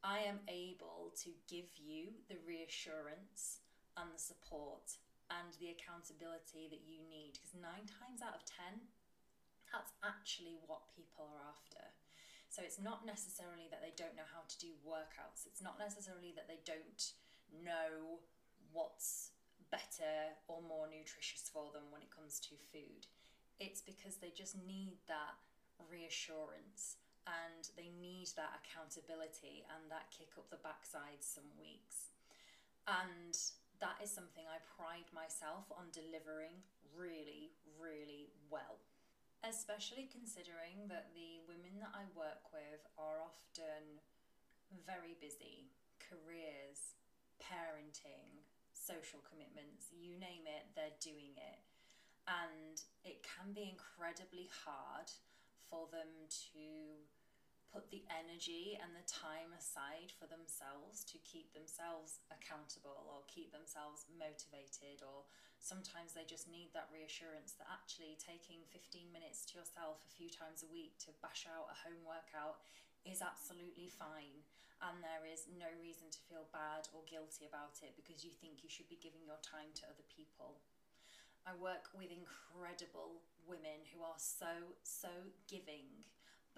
I 0.04 0.20
am 0.24 0.40
able 0.48 1.12
to 1.24 1.30
give 1.48 1.70
you 1.76 2.16
the 2.28 2.40
reassurance 2.48 3.60
and 3.98 4.10
the 4.14 4.20
support 4.22 4.96
and 5.30 5.54
the 5.60 5.70
accountability 5.76 6.72
that 6.72 6.88
you 6.88 7.04
need 7.06 7.38
because 7.38 7.54
nine 7.54 7.86
times 7.86 8.24
out 8.24 8.34
of 8.34 8.48
ten, 8.48 8.88
that's 9.70 9.94
actually 10.02 10.58
what 10.66 10.90
people 10.96 11.30
are 11.30 11.44
after. 11.52 11.84
So 12.50 12.66
it's 12.66 12.82
not 12.82 13.06
necessarily 13.06 13.70
that 13.70 13.84
they 13.86 13.94
don't 13.94 14.18
know 14.18 14.26
how 14.26 14.42
to 14.48 14.58
do 14.58 14.74
workouts. 14.82 15.46
It's 15.46 15.62
not 15.62 15.78
necessarily 15.78 16.34
that 16.34 16.50
they 16.50 16.58
don't 16.66 17.14
know 17.54 18.24
what's 18.74 19.32
better 19.70 20.34
or 20.50 20.66
more 20.66 20.90
nutritious 20.90 21.46
for 21.46 21.70
them 21.70 21.94
when 21.94 22.02
it 22.02 22.10
comes 22.10 22.40
to 22.50 22.58
food. 22.74 23.06
it's 23.60 23.82
because 23.82 24.16
they 24.18 24.32
just 24.32 24.56
need 24.66 24.94
that 25.08 25.36
reassurance 25.92 26.96
and 27.30 27.62
they 27.78 27.94
need 28.02 28.34
that 28.34 28.58
accountability 28.64 29.62
and 29.70 29.86
that 29.94 30.10
kick 30.10 30.34
up 30.38 30.50
the 30.50 30.62
backside 30.66 31.22
some 31.22 31.46
weeks. 31.62 32.10
And 32.90 33.38
that 33.78 34.02
is 34.02 34.10
something 34.10 34.44
I 34.50 34.58
pride 34.66 35.08
myself 35.14 35.70
on 35.70 35.94
delivering 35.94 36.66
really, 36.98 37.54
really 37.78 38.34
well. 38.50 38.82
Especially 39.46 40.10
considering 40.12 40.90
that 40.92 41.14
the 41.16 41.40
women 41.48 41.80
that 41.80 41.94
I 41.96 42.10
work 42.18 42.50
with 42.52 42.84
are 43.00 43.24
often 43.24 44.04
very 44.84 45.16
busy, 45.22 45.72
careers, 46.02 47.00
parenting, 47.40 48.44
social 48.74 49.24
commitments, 49.24 49.94
you 49.96 50.18
name 50.20 50.44
it, 50.44 50.68
they're 50.76 50.98
doing 51.00 51.38
it. 51.38 51.62
And 52.28 52.78
it 53.06 53.24
can 53.24 53.56
be 53.56 53.72
incredibly 53.72 54.52
hard 54.66 55.08
for 55.70 55.88
them 55.94 56.10
to 56.52 56.66
put 57.70 57.90
the 57.94 58.02
energy 58.10 58.78
and 58.82 58.92
the 58.98 59.06
time 59.06 59.54
aside 59.54 60.10
for 60.18 60.26
themselves 60.26 61.06
to 61.06 61.22
keep 61.22 61.54
themselves 61.54 62.22
accountable 62.34 63.06
or 63.06 63.26
keep 63.30 63.54
themselves 63.54 64.10
motivated 64.18 65.06
or 65.06 65.26
sometimes 65.62 66.18
they 66.18 66.26
just 66.26 66.50
need 66.50 66.74
that 66.74 66.90
reassurance 66.90 67.54
that 67.56 67.70
actually 67.70 68.18
taking 68.18 68.66
15 68.74 69.14
minutes 69.14 69.46
to 69.46 69.62
yourself 69.62 70.02
a 70.02 70.16
few 70.18 70.32
times 70.32 70.66
a 70.66 70.70
week 70.74 70.98
to 70.98 71.14
bash 71.22 71.46
out 71.46 71.70
a 71.70 71.82
home 71.86 72.02
workout 72.04 72.62
is 73.06 73.22
absolutely 73.22 73.88
fine 73.88 74.42
and 74.80 75.04
there 75.04 75.28
is 75.28 75.44
no 75.60 75.68
reason 75.84 76.08
to 76.08 76.26
feel 76.32 76.48
bad 76.56 76.88
or 76.96 77.04
guilty 77.04 77.44
about 77.44 77.84
it 77.84 78.00
because 78.00 78.24
you 78.24 78.32
think 78.40 78.64
you 78.64 78.72
should 78.72 78.88
be 78.88 79.00
giving 79.04 79.28
your 79.28 79.40
time 79.44 79.76
to 79.76 79.84
other 79.92 80.08
people. 80.08 80.64
I 81.44 81.52
work 81.60 81.92
with 81.92 82.16
incredible 82.16 83.20
women 83.44 83.84
who 83.92 84.00
are 84.08 84.20
so, 84.20 84.80
so 84.88 85.12
giving 85.52 86.08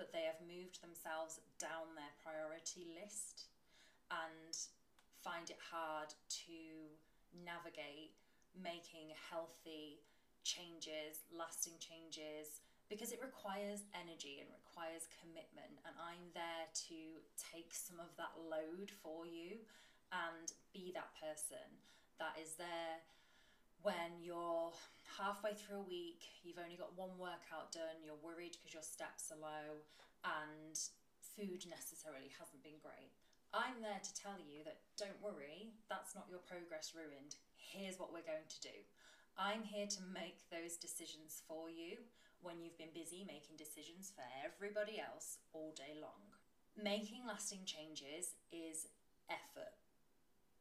but 0.01 0.10
they 0.10 0.25
have 0.25 0.41
moved 0.41 0.81
themselves 0.81 1.38
down 1.62 1.93
their 1.93 2.10
priority 2.25 2.89
list 2.98 3.53
and 4.10 4.50
find 5.22 5.53
it 5.53 5.62
hard 5.62 6.10
to 6.25 6.58
navigate 7.46 8.17
making 8.58 9.13
healthy 9.13 10.01
changes, 10.41 11.22
lasting 11.29 11.77
changes, 11.77 12.65
because 12.89 13.13
it 13.13 13.22
requires 13.22 13.86
energy 13.93 14.41
and 14.41 14.50
requires 14.50 15.05
commitment. 15.22 15.70
And 15.86 15.93
I'm 16.01 16.34
there 16.34 16.65
to 16.89 17.22
take 17.38 17.70
some 17.70 18.01
of 18.01 18.10
that 18.17 18.34
load 18.41 18.89
for 19.05 19.29
you 19.29 19.62
and 20.10 20.50
be 20.74 20.89
that 20.98 21.13
person 21.22 21.77
that 22.17 22.41
is 22.41 22.58
there 22.58 23.05
when 23.83 24.21
you're 24.21 24.71
halfway 25.17 25.53
through 25.53 25.81
a 25.81 25.89
week, 25.89 26.23
you've 26.43 26.61
only 26.61 26.77
got 26.77 26.97
one 26.97 27.13
workout 27.17 27.73
done, 27.73 28.01
you're 28.05 28.19
worried 28.21 28.55
because 28.57 28.73
your 28.73 28.85
steps 28.85 29.33
are 29.33 29.41
low, 29.41 29.81
and 30.25 30.77
food 31.19 31.65
necessarily 31.67 32.29
hasn't 32.38 32.61
been 32.61 32.79
great. 32.81 33.11
I'm 33.51 33.83
there 33.83 34.00
to 34.00 34.13
tell 34.15 34.39
you 34.39 34.63
that 34.63 34.79
don't 34.95 35.19
worry, 35.19 35.75
that's 35.91 36.15
not 36.15 36.31
your 36.31 36.39
progress 36.39 36.95
ruined. 36.95 37.35
Here's 37.57 38.00
what 38.00 38.13
we're 38.15 38.25
going 38.25 38.47
to 38.47 38.61
do. 38.63 38.77
I'm 39.35 39.63
here 39.63 39.88
to 39.88 40.11
make 40.13 40.47
those 40.47 40.79
decisions 40.79 41.43
for 41.47 41.67
you 41.67 42.00
when 42.41 42.61
you've 42.61 42.77
been 42.77 42.95
busy 42.95 43.27
making 43.27 43.59
decisions 43.59 44.11
for 44.13 44.23
everybody 44.43 45.00
else 45.00 45.39
all 45.53 45.75
day 45.75 46.00
long. 46.00 46.31
Making 46.79 47.27
lasting 47.27 47.67
changes 47.67 48.39
is 48.51 48.88
effort. 49.29 49.75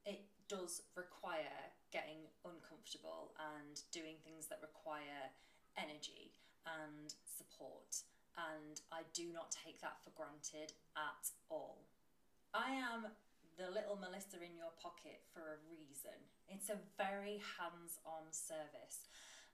It 0.04 0.26
does 0.50 0.82
require 0.98 1.70
getting 1.94 2.26
uncomfortable 2.42 3.30
and 3.38 3.78
doing 3.94 4.18
things 4.26 4.50
that 4.50 4.58
require 4.58 5.30
energy 5.78 6.34
and 6.66 7.14
support. 7.22 8.02
And 8.34 8.82
I 8.90 9.06
do 9.14 9.30
not 9.30 9.54
take 9.54 9.78
that 9.86 10.02
for 10.02 10.10
granted 10.18 10.74
at 10.98 11.30
all. 11.46 11.86
I 12.50 12.74
am 12.74 13.14
the 13.54 13.70
little 13.70 13.94
Melissa 13.94 14.42
in 14.42 14.58
your 14.58 14.74
pocket 14.82 15.22
for 15.30 15.54
a 15.54 15.62
reason. 15.70 16.18
It's 16.50 16.66
a 16.66 16.82
very 16.98 17.38
hands 17.38 18.02
on 18.02 18.26
service. 18.34 19.06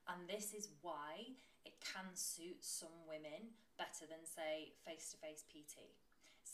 And 0.09 0.25
this 0.25 0.57
is 0.57 0.73
why 0.81 1.37
it 1.69 1.77
can 1.85 2.09
suit 2.17 2.65
some 2.65 2.95
women 3.05 3.53
better 3.77 4.09
than, 4.09 4.25
say, 4.25 4.73
face 4.87 5.13
to 5.13 5.21
face 5.21 5.45
PT 5.45 5.93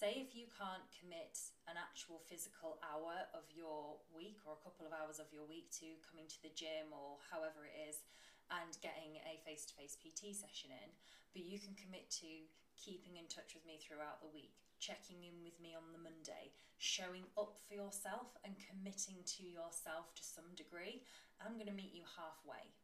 say 0.02 0.18
if 0.18 0.34
you 0.34 0.50
can't 0.58 0.82
commit 0.98 1.38
an 1.70 1.78
actual 1.78 2.18
physical 2.26 2.74
hour 2.82 3.22
of 3.38 3.46
your 3.54 4.02
week 4.10 4.42
or 4.42 4.58
a 4.58 4.64
couple 4.66 4.82
of 4.82 4.90
hours 4.90 5.22
of 5.22 5.30
your 5.30 5.46
week 5.46 5.70
to 5.70 5.94
coming 6.02 6.26
to 6.26 6.42
the 6.42 6.50
gym 6.58 6.90
or 6.90 7.22
however 7.30 7.62
it 7.62 7.86
is 7.86 8.02
and 8.50 8.74
getting 8.82 9.22
a 9.22 9.38
face 9.46 9.62
to 9.62 9.78
face 9.78 9.94
PT 9.94 10.34
session 10.34 10.74
in, 10.74 10.90
but 11.30 11.46
you 11.46 11.62
can 11.62 11.78
commit 11.78 12.10
to 12.18 12.50
keeping 12.74 13.14
in 13.14 13.30
touch 13.30 13.54
with 13.54 13.62
me 13.62 13.78
throughout 13.78 14.18
the 14.18 14.34
week, 14.34 14.58
checking 14.82 15.22
in 15.22 15.38
with 15.38 15.62
me 15.62 15.70
on 15.70 15.94
the 15.94 16.02
Monday, 16.02 16.50
showing 16.82 17.30
up 17.38 17.62
for 17.62 17.78
yourself 17.78 18.34
and 18.42 18.58
committing 18.58 19.22
to 19.38 19.46
yourself 19.46 20.10
to 20.18 20.26
some 20.26 20.50
degree, 20.58 21.06
I'm 21.38 21.54
going 21.54 21.70
to 21.70 21.78
meet 21.78 21.94
you 21.94 22.02
halfway. 22.18 22.74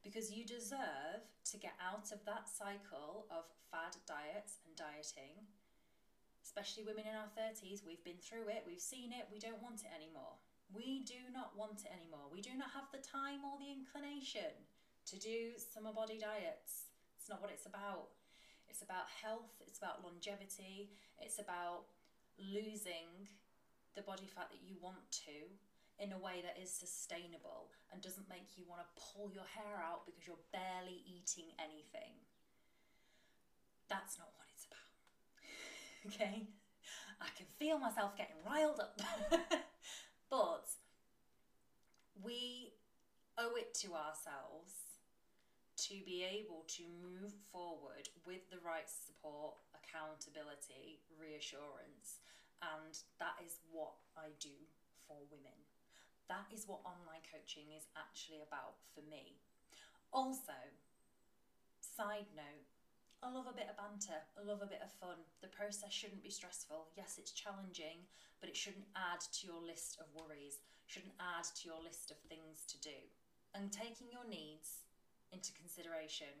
Because 0.00 0.32
you 0.32 0.48
deserve 0.48 1.20
to 1.52 1.60
get 1.60 1.76
out 1.76 2.16
of 2.16 2.24
that 2.24 2.48
cycle 2.48 3.28
of 3.28 3.44
fad 3.68 4.00
diets 4.08 4.56
and 4.64 4.72
dieting 4.72 5.52
especially 6.52 6.84
women 6.84 7.08
in 7.08 7.16
our 7.16 7.32
30s, 7.32 7.80
we've 7.80 8.04
been 8.04 8.20
through 8.20 8.52
it, 8.52 8.60
we've 8.68 8.84
seen 8.84 9.08
it, 9.08 9.24
we 9.32 9.40
don't 9.40 9.64
want 9.64 9.80
it 9.80 9.92
anymore. 9.96 10.36
We 10.68 11.00
do 11.08 11.32
not 11.32 11.56
want 11.56 11.88
it 11.88 11.92
anymore. 11.96 12.28
We 12.28 12.44
do 12.44 12.52
not 12.52 12.68
have 12.76 12.92
the 12.92 13.00
time 13.00 13.40
or 13.40 13.56
the 13.56 13.72
inclination 13.72 14.52
to 15.08 15.16
do 15.16 15.56
summer 15.56 15.96
body 15.96 16.20
diets. 16.20 16.92
It's 17.16 17.32
not 17.32 17.40
what 17.40 17.48
it's 17.48 17.64
about. 17.64 18.12
It's 18.68 18.84
about 18.84 19.08
health, 19.08 19.64
it's 19.64 19.80
about 19.80 20.04
longevity, 20.04 20.92
it's 21.20 21.40
about 21.40 21.88
losing 22.36 23.28
the 23.96 24.04
body 24.04 24.28
fat 24.28 24.52
that 24.52 24.60
you 24.60 24.76
want 24.80 25.08
to 25.24 25.48
in 26.00 26.12
a 26.12 26.20
way 26.20 26.44
that 26.44 26.60
is 26.60 26.68
sustainable 26.68 27.72
and 27.92 28.00
doesn't 28.00 28.28
make 28.28 28.56
you 28.56 28.64
want 28.68 28.80
to 28.80 28.88
pull 28.96 29.32
your 29.32 29.48
hair 29.56 29.80
out 29.80 30.04
because 30.04 30.28
you're 30.28 30.48
barely 30.52 31.00
eating 31.08 31.52
anything. 31.56 32.16
That's 33.88 34.20
not. 34.20 34.41
okay? 36.06 36.46
I 37.20 37.28
can 37.36 37.46
feel 37.58 37.78
myself 37.78 38.16
getting 38.16 38.36
riled 38.46 38.80
up. 38.80 39.00
but 40.30 40.66
we 42.22 42.72
owe 43.38 43.54
it 43.56 43.74
to 43.74 43.94
ourselves 43.94 44.82
to 45.76 45.94
be 46.04 46.22
able 46.22 46.64
to 46.68 46.82
move 47.02 47.32
forward 47.50 48.08
with 48.26 48.46
the 48.50 48.58
right 48.62 48.86
support, 48.86 49.54
accountability, 49.74 51.02
reassurance. 51.18 52.22
And 52.62 52.94
that 53.18 53.38
is 53.42 53.58
what 53.70 53.98
I 54.16 54.30
do 54.38 54.54
for 55.06 55.18
women. 55.30 55.58
That 56.30 56.46
is 56.54 56.70
what 56.70 56.86
online 56.86 57.26
coaching 57.26 57.74
is 57.74 57.90
actually 57.98 58.40
about 58.46 58.78
for 58.94 59.02
me. 59.10 59.42
Also, 60.12 60.54
side 61.80 62.30
note, 62.36 62.71
I 63.22 63.30
love 63.30 63.46
a 63.46 63.54
bit 63.54 63.70
of 63.70 63.78
banter. 63.78 64.18
I 64.34 64.42
love 64.42 64.62
a 64.62 64.66
bit 64.66 64.82
of 64.82 64.90
fun. 64.90 65.22
The 65.40 65.54
process 65.54 65.92
shouldn't 65.92 66.22
be 66.22 66.30
stressful. 66.30 66.90
Yes, 66.96 67.16
it's 67.18 67.30
challenging, 67.30 68.02
but 68.40 68.50
it 68.50 68.56
shouldn't 68.56 68.90
add 68.98 69.20
to 69.20 69.46
your 69.46 69.62
list 69.62 70.02
of 70.02 70.10
worries, 70.10 70.58
shouldn't 70.86 71.14
add 71.22 71.44
to 71.44 71.68
your 71.68 71.78
list 71.78 72.10
of 72.10 72.18
things 72.26 72.66
to 72.66 72.80
do. 72.80 72.98
I'm 73.54 73.70
taking 73.70 74.10
your 74.10 74.26
needs 74.26 74.82
into 75.30 75.52
consideration, 75.54 76.34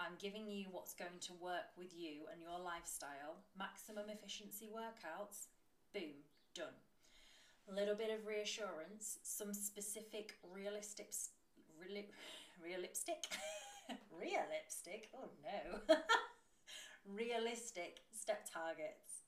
I'm 0.00 0.16
giving 0.18 0.48
you 0.48 0.64
what's 0.70 0.94
going 0.94 1.20
to 1.28 1.34
work 1.34 1.76
with 1.76 1.92
you 1.94 2.24
and 2.32 2.40
your 2.40 2.58
lifestyle. 2.58 3.44
Maximum 3.58 4.08
efficiency 4.08 4.70
workouts, 4.72 5.48
boom, 5.92 6.24
done. 6.54 6.72
A 7.70 7.74
little 7.74 7.94
bit 7.94 8.08
of 8.08 8.26
reassurance, 8.26 9.18
some 9.22 9.52
specific 9.52 10.38
realistic, 10.50 11.12
reali- 11.78 12.08
realistic. 12.64 13.26
Real 14.20 14.44
lipstick? 14.52 15.08
Oh 15.16 15.32
no. 15.40 15.96
Realistic 17.08 18.04
step 18.12 18.44
targets. 18.44 19.24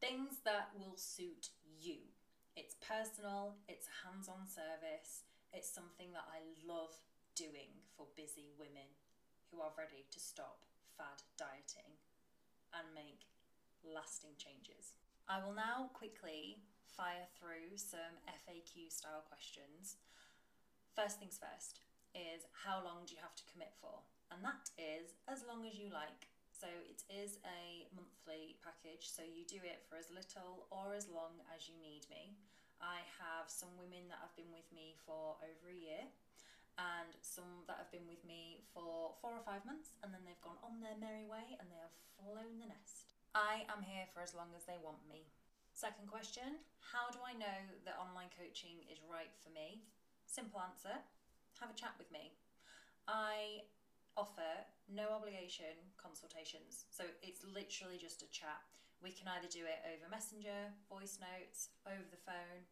Things 0.00 0.38
that 0.44 0.70
will 0.78 0.94
suit 0.94 1.50
you. 1.80 1.98
It's 2.54 2.76
personal, 2.78 3.56
it's 3.66 3.88
hands 4.04 4.28
on 4.28 4.46
service, 4.46 5.24
it's 5.52 5.66
something 5.72 6.12
that 6.12 6.28
I 6.30 6.44
love 6.62 6.94
doing 7.34 7.74
for 7.96 8.06
busy 8.14 8.52
women 8.54 8.86
who 9.50 9.60
are 9.60 9.72
ready 9.74 10.04
to 10.12 10.20
stop 10.20 10.62
fad 10.96 11.24
dieting 11.40 11.96
and 12.76 12.86
make 12.94 13.26
lasting 13.82 14.36
changes. 14.38 14.94
I 15.28 15.42
will 15.42 15.56
now 15.56 15.90
quickly 15.96 16.62
fire 16.86 17.26
through 17.34 17.76
some 17.80 18.20
FAQ 18.28 18.92
style 18.92 19.24
questions. 19.26 19.96
First 20.94 21.18
things 21.18 21.40
first, 21.40 21.80
is 22.14 22.48
how 22.52 22.80
long 22.84 23.04
do 23.04 23.16
you 23.16 23.22
have 23.22 23.36
to 23.36 23.46
commit 23.50 23.72
for? 23.80 24.04
And 24.32 24.40
that 24.44 24.72
is 24.80 25.16
as 25.28 25.44
long 25.44 25.64
as 25.68 25.76
you 25.76 25.92
like. 25.92 26.28
So 26.52 26.70
it 26.86 27.02
is 27.10 27.42
a 27.42 27.90
monthly 27.90 28.54
package, 28.62 29.10
so 29.10 29.26
you 29.26 29.42
do 29.42 29.58
it 29.66 29.82
for 29.90 29.98
as 29.98 30.14
little 30.14 30.70
or 30.70 30.94
as 30.94 31.10
long 31.10 31.42
as 31.50 31.66
you 31.66 31.74
need 31.82 32.06
me. 32.06 32.38
I 32.78 33.02
have 33.18 33.50
some 33.50 33.74
women 33.74 34.06
that 34.10 34.22
have 34.22 34.34
been 34.38 34.50
with 34.54 34.66
me 34.70 34.94
for 35.02 35.38
over 35.42 35.70
a 35.70 35.74
year, 35.74 36.06
and 36.78 37.12
some 37.20 37.66
that 37.66 37.82
have 37.82 37.90
been 37.92 38.06
with 38.06 38.22
me 38.24 38.62
for 38.72 39.14
four 39.18 39.34
or 39.34 39.44
five 39.44 39.66
months, 39.66 39.98
and 40.00 40.14
then 40.14 40.22
they've 40.24 40.40
gone 40.40 40.58
on 40.62 40.80
their 40.80 40.96
merry 40.96 41.26
way 41.26 41.58
and 41.60 41.68
they 41.68 41.80
have 41.82 41.94
flown 42.16 42.62
the 42.62 42.70
nest. 42.70 43.12
I 43.34 43.64
am 43.68 43.84
here 43.84 44.08
for 44.12 44.20
as 44.20 44.36
long 44.36 44.52
as 44.56 44.64
they 44.64 44.80
want 44.80 45.02
me. 45.08 45.28
Second 45.72 46.08
question 46.08 46.60
How 46.92 47.08
do 47.10 47.20
I 47.24 47.32
know 47.36 47.58
that 47.88 47.96
online 47.96 48.32
coaching 48.34 48.84
is 48.88 49.00
right 49.04 49.32
for 49.40 49.50
me? 49.50 49.84
Simple 50.28 50.60
answer 50.60 51.00
have 51.62 51.70
a 51.70 51.78
chat 51.78 51.94
with 51.96 52.10
me. 52.10 52.34
I 53.06 53.62
offer 54.18 54.66
no 54.90 55.14
obligation 55.14 55.78
consultations, 55.94 56.90
so 56.90 57.06
it's 57.22 57.46
literally 57.46 57.96
just 57.96 58.26
a 58.26 58.28
chat. 58.34 58.60
We 58.98 59.14
can 59.14 59.30
either 59.30 59.46
do 59.46 59.62
it 59.62 59.80
over 59.86 60.10
Messenger, 60.10 60.74
voice 60.90 61.22
notes, 61.22 61.70
over 61.86 62.06
the 62.10 62.20
phone 62.26 62.66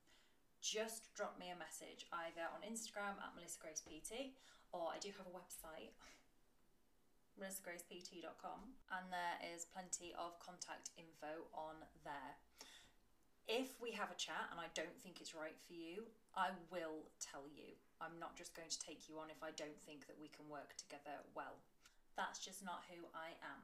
just 0.60 1.08
drop 1.16 1.40
me 1.40 1.48
a 1.48 1.56
message 1.56 2.04
either 2.12 2.44
on 2.52 2.60
Instagram 2.60 3.16
at 3.16 3.32
Melissa 3.32 3.56
Grace 3.56 3.80
PT 3.80 4.36
or 4.76 4.92
I 4.92 5.00
do 5.00 5.08
have 5.16 5.26
a 5.26 5.32
website, 5.32 5.96
melissagracept.com, 7.40 8.76
and 8.92 9.04
there 9.08 9.38
is 9.50 9.66
plenty 9.72 10.12
of 10.14 10.38
contact 10.38 10.92
info 11.00 11.48
on 11.56 11.80
there. 12.04 12.36
If 13.48 13.80
we 13.80 13.90
have 13.96 14.12
a 14.12 14.20
chat 14.20 14.52
and 14.52 14.60
I 14.60 14.68
don't 14.76 14.94
think 15.02 15.18
it's 15.20 15.34
right 15.34 15.56
for 15.66 15.72
you, 15.72 16.06
I 16.36 16.54
will 16.70 17.08
tell 17.18 17.48
you. 17.50 17.74
I'm 18.00 18.16
not 18.16 18.34
just 18.34 18.56
going 18.56 18.72
to 18.72 18.80
take 18.80 19.06
you 19.06 19.20
on 19.20 19.28
if 19.28 19.44
I 19.44 19.52
don't 19.52 19.76
think 19.84 20.08
that 20.08 20.16
we 20.16 20.32
can 20.32 20.48
work 20.48 20.72
together 20.80 21.20
well. 21.36 21.60
That's 22.16 22.40
just 22.40 22.64
not 22.64 22.88
who 22.88 23.04
I 23.12 23.36
am. 23.44 23.60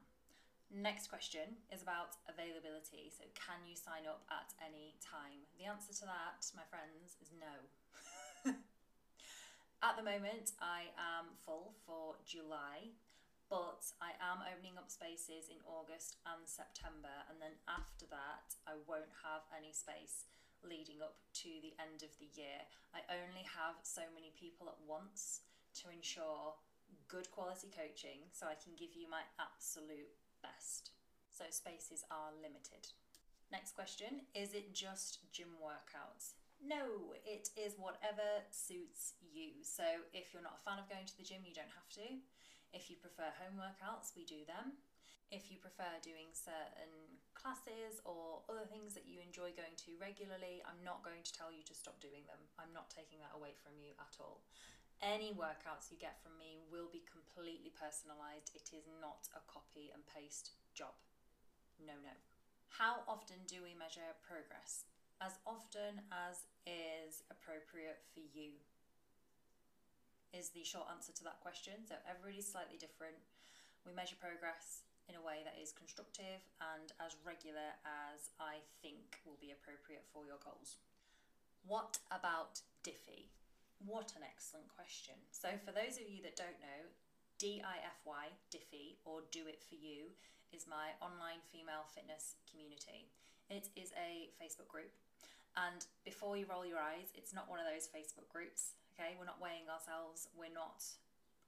Next 0.69 1.09
question 1.09 1.57
is 1.73 1.81
about 1.81 2.19
availability. 2.29 3.09
So, 3.09 3.25
can 3.33 3.65
you 3.65 3.73
sign 3.73 4.05
up 4.05 4.27
at 4.29 4.51
any 4.59 4.99
time? 4.99 5.47
The 5.55 5.65
answer 5.65 5.95
to 6.03 6.05
that, 6.11 6.43
my 6.53 6.67
friends, 6.67 7.15
is 7.23 7.31
no. 7.31 7.55
at 9.87 9.95
the 9.95 10.03
moment, 10.03 10.51
I 10.59 10.91
am 10.99 11.33
full 11.47 11.71
for 11.87 12.19
July, 12.27 12.91
but 13.47 13.87
I 14.03 14.19
am 14.19 14.43
opening 14.43 14.75
up 14.75 14.91
spaces 14.91 15.47
in 15.47 15.63
August 15.63 16.19
and 16.27 16.43
September, 16.43 17.23
and 17.31 17.39
then 17.39 17.55
after 17.71 18.03
that, 18.11 18.59
I 18.67 18.75
won't 18.91 19.23
have 19.23 19.47
any 19.55 19.71
space 19.71 20.27
leading 20.63 21.01
up 21.01 21.17
to 21.43 21.49
the 21.61 21.75
end 21.77 22.01
of 22.01 22.13
the 22.17 22.29
year. 22.33 22.65
I 22.93 23.05
only 23.09 23.45
have 23.45 23.77
so 23.83 24.05
many 24.13 24.33
people 24.33 24.69
at 24.69 24.79
once 24.85 25.45
to 25.83 25.93
ensure 25.93 26.57
good 27.07 27.29
quality 27.31 27.71
coaching 27.71 28.27
so 28.31 28.47
I 28.47 28.57
can 28.59 28.73
give 28.75 28.95
you 28.95 29.07
my 29.09 29.23
absolute 29.37 30.11
best. 30.41 30.91
So 31.29 31.45
spaces 31.49 32.03
are 32.09 32.33
limited. 32.33 32.89
Next 33.51 33.77
question 33.77 34.27
Is 34.35 34.53
it 34.53 34.73
just 34.73 35.23
gym 35.31 35.55
workouts? 35.61 36.35
No, 36.57 37.13
it 37.21 37.53
is 37.53 37.77
whatever 37.77 38.41
suits 38.49 39.13
you. 39.21 39.61
So 39.61 39.85
if 40.11 40.33
you're 40.33 40.43
not 40.43 40.57
a 40.57 40.63
fan 40.65 40.81
of 40.81 40.89
going 40.89 41.05
to 41.05 41.17
the 41.17 41.23
gym, 41.27 41.45
you 41.45 41.53
don't 41.53 41.71
have 41.77 41.87
to. 42.01 42.17
If 42.73 42.89
you 42.89 42.97
prefer 42.97 43.29
home 43.37 43.61
workouts, 43.61 44.17
we 44.17 44.25
do 44.25 44.41
them. 44.49 44.81
If 45.29 45.51
you 45.51 45.61
prefer 45.61 46.01
doing 46.01 46.33
certain 46.33 47.16
classes 47.37 48.01
or 48.01 48.41
other 48.49 48.65
things 48.65 48.97
that 48.97 49.05
you 49.05 49.21
enjoy 49.21 49.53
going 49.53 49.77
to 49.85 49.93
regularly, 50.01 50.65
I'm 50.65 50.81
not 50.81 51.05
going 51.05 51.21
to 51.21 51.33
tell 51.33 51.53
you 51.53 51.61
to 51.69 51.77
stop 51.77 52.01
doing 52.01 52.25
them. 52.25 52.41
I'm 52.57 52.73
not 52.73 52.89
taking 52.89 53.21
that 53.21 53.37
away 53.37 53.53
from 53.61 53.77
you 53.77 53.93
at 54.01 54.17
all. 54.17 54.41
Any 54.97 55.37
workouts 55.37 55.93
you 55.93 56.01
get 56.01 56.17
from 56.25 56.33
me 56.41 56.57
will 56.73 56.89
be 56.89 57.05
completely 57.05 57.69
personalised. 57.69 58.49
It 58.57 58.73
is 58.73 58.89
not 58.97 59.29
a 59.37 59.45
copy 59.45 59.93
and 59.93 60.01
paste 60.09 60.57
job. 60.73 60.97
No, 61.77 61.93
no. 62.01 62.17
How 62.73 63.05
often 63.05 63.45
do 63.45 63.61
we 63.61 63.77
measure 63.77 64.17
progress? 64.25 64.89
As 65.21 65.37
often 65.45 66.01
as 66.09 66.49
is 66.65 67.21
appropriate 67.29 68.01
for 68.09 68.25
you, 68.33 68.57
is 70.35 70.49
the 70.51 70.63
short 70.65 70.89
answer 70.91 71.13
to 71.15 71.23
that 71.23 71.39
question. 71.39 71.85
So 71.87 71.95
everybody's 72.03 72.49
slightly 72.49 72.77
different. 72.77 73.17
We 73.85 73.95
measure 73.95 74.19
progress 74.19 74.83
in 75.07 75.15
a 75.15 75.23
way 75.23 75.43
that 75.47 75.55
is 75.55 75.71
constructive 75.71 76.43
and 76.59 76.91
as 76.99 77.15
regular 77.23 77.75
as 77.83 78.31
I 78.39 78.59
think 78.83 79.23
will 79.23 79.39
be 79.39 79.55
appropriate 79.55 80.03
for 80.11 80.27
your 80.27 80.39
goals. 80.43 80.79
What 81.67 81.99
about 82.11 82.59
Diffy? 82.83 83.31
What 83.83 84.15
an 84.15 84.23
excellent 84.23 84.67
question. 84.71 85.15
So, 85.31 85.51
for 85.63 85.71
those 85.71 85.99
of 85.99 86.07
you 86.07 86.23
that 86.23 86.39
don't 86.39 86.59
know, 86.63 86.81
DIFY, 87.37 88.33
Diffy, 88.49 88.97
or 89.05 89.21
Do 89.29 89.45
It 89.45 89.61
For 89.61 89.77
You, 89.77 90.09
is 90.49 90.65
my 90.65 90.95
online 91.03 91.43
female 91.51 91.85
fitness 91.91 92.39
community. 92.49 93.11
It 93.51 93.69
is 93.75 93.91
a 93.99 94.31
Facebook 94.39 94.67
group. 94.71 94.91
And 95.57 95.85
before 96.05 96.37
you 96.37 96.45
roll 96.49 96.65
your 96.65 96.79
eyes, 96.79 97.11
it's 97.15 97.33
not 97.33 97.49
one 97.49 97.59
of 97.59 97.67
those 97.67 97.89
Facebook 97.89 98.29
groups, 98.29 98.77
okay? 98.93 99.17
We're 99.17 99.29
not 99.29 99.41
weighing 99.41 99.65
ourselves, 99.69 100.29
we're 100.37 100.53
not 100.53 100.85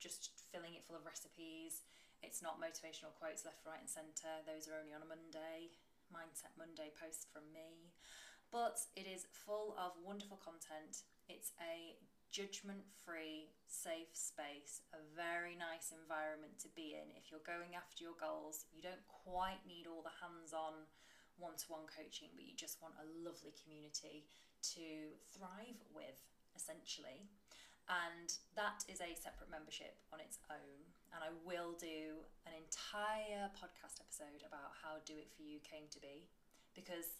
just 0.01 0.31
filling 0.51 0.73
it 0.73 0.83
full 0.83 0.95
of 0.97 1.05
recipes. 1.05 1.85
It's 2.21 2.43
not 2.43 2.59
motivational 2.59 3.15
quotes 3.15 3.45
left, 3.45 3.63
right, 3.65 3.79
and 3.79 3.89
centre. 3.89 4.43
Those 4.43 4.67
are 4.67 4.77
only 4.77 4.93
on 4.93 5.03
a 5.03 5.09
Monday. 5.09 5.73
Mindset 6.09 6.57
Monday 6.57 6.91
post 6.97 7.29
from 7.29 7.47
me. 7.53 7.93
But 8.49 8.81
it 8.97 9.05
is 9.05 9.29
full 9.29 9.77
of 9.77 9.93
wonderful 10.01 10.41
content. 10.41 11.05
It's 11.29 11.53
a 11.61 11.97
judgment 12.29 12.85
free, 13.05 13.53
safe 13.65 14.13
space, 14.13 14.81
a 14.93 15.01
very 15.17 15.57
nice 15.57 15.93
environment 15.93 16.57
to 16.61 16.69
be 16.77 16.97
in. 16.97 17.13
If 17.17 17.29
you're 17.29 17.45
going 17.45 17.73
after 17.73 18.05
your 18.05 18.17
goals, 18.17 18.65
you 18.73 18.81
don't 18.81 19.05
quite 19.05 19.61
need 19.65 19.89
all 19.89 20.05
the 20.05 20.13
hands 20.21 20.53
on 20.53 20.89
one 21.37 21.57
to 21.57 21.67
one 21.69 21.89
coaching, 21.89 22.29
but 22.37 22.45
you 22.45 22.53
just 22.53 22.81
want 22.81 22.97
a 23.01 23.09
lovely 23.21 23.53
community 23.57 24.29
to 24.75 25.17
thrive 25.33 25.79
with, 25.93 26.21
essentially. 26.53 27.25
And 27.89 28.29
that 28.53 28.85
is 28.85 29.01
a 29.01 29.17
separate 29.17 29.49
membership 29.49 29.97
on 30.13 30.21
its 30.21 30.37
own. 30.49 30.93
And 31.13 31.25
I 31.25 31.33
will 31.41 31.73
do 31.73 32.21
an 32.45 32.53
entire 32.53 33.49
podcast 33.57 33.97
episode 33.97 34.45
about 34.45 34.77
how 34.77 35.01
Do 35.05 35.17
It 35.17 35.33
For 35.33 35.41
You 35.41 35.57
came 35.65 35.89
to 35.89 35.99
be 35.99 36.29
because 36.77 37.19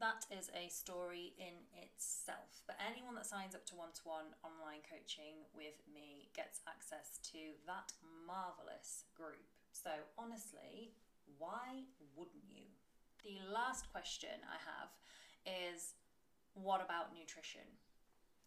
that 0.00 0.24
is 0.32 0.48
a 0.56 0.72
story 0.72 1.36
in 1.36 1.60
itself. 1.76 2.64
But 2.66 2.80
anyone 2.80 3.14
that 3.20 3.28
signs 3.28 3.54
up 3.54 3.68
to 3.68 3.76
one 3.76 3.92
to 4.00 4.04
one 4.08 4.32
online 4.40 4.80
coaching 4.88 5.44
with 5.52 5.76
me 5.92 6.32
gets 6.32 6.64
access 6.64 7.20
to 7.36 7.56
that 7.68 7.92
marvelous 8.24 9.04
group. 9.12 9.44
So, 9.72 9.92
honestly, 10.16 10.96
why 11.36 11.84
wouldn't 12.16 12.48
you? 12.48 12.72
The 13.22 13.44
last 13.52 13.92
question 13.92 14.40
I 14.48 14.56
have 14.64 14.90
is 15.44 15.92
what 16.56 16.80
about 16.80 17.12
nutrition? 17.12 17.68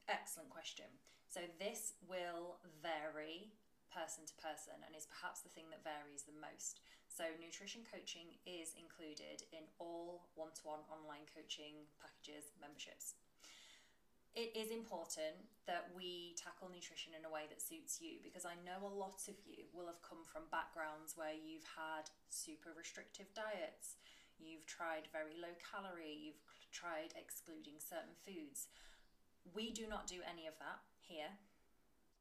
Excellent 0.09 0.49
question. 0.49 0.89
So, 1.29 1.41
this 1.61 1.93
will 2.09 2.57
vary 2.81 3.53
person 3.93 4.25
to 4.25 4.35
person 4.41 4.73
and 4.81 4.97
is 4.97 5.05
perhaps 5.05 5.45
the 5.45 5.53
thing 5.53 5.69
that 5.69 5.85
varies 5.85 6.25
the 6.25 6.33
most. 6.33 6.81
So, 7.05 7.29
nutrition 7.37 7.85
coaching 7.85 8.41
is 8.49 8.73
included 8.73 9.45
in 9.53 9.69
all 9.77 10.25
one 10.33 10.49
to 10.57 10.63
one 10.65 10.81
online 10.89 11.29
coaching 11.29 11.85
packages 12.01 12.49
memberships. 12.57 13.13
It 14.33 14.49
is 14.57 14.73
important 14.73 15.45
that 15.69 15.93
we 15.93 16.33
tackle 16.33 16.73
nutrition 16.73 17.13
in 17.13 17.21
a 17.21 17.29
way 17.29 17.45
that 17.53 17.61
suits 17.61 18.01
you 18.01 18.17
because 18.25 18.49
I 18.49 18.57
know 18.65 18.81
a 18.81 18.89
lot 18.89 19.29
of 19.29 19.37
you 19.45 19.69
will 19.69 19.85
have 19.85 20.01
come 20.01 20.25
from 20.25 20.49
backgrounds 20.49 21.13
where 21.13 21.37
you've 21.37 21.69
had 21.69 22.09
super 22.33 22.73
restrictive 22.73 23.29
diets, 23.37 24.01
you've 24.41 24.65
tried 24.65 25.05
very 25.13 25.37
low 25.37 25.53
calorie, 25.61 26.17
you've 26.17 26.41
tried 26.73 27.13
excluding 27.13 27.77
certain 27.77 28.17
foods. 28.25 28.73
We 29.53 29.69
do 29.69 29.85
not 29.85 30.09
do 30.09 30.25
any 30.25 30.49
of 30.49 30.57
that 30.57 30.81
here 31.05 31.37